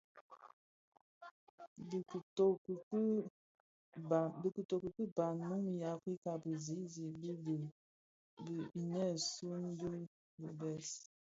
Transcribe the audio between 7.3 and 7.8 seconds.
bii